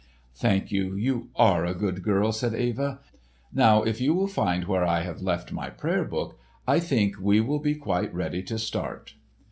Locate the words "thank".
0.33-0.71